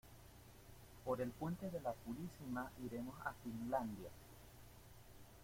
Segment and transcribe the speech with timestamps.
[1.05, 4.09] Por el puente de la Purísima iremos a Finlandia.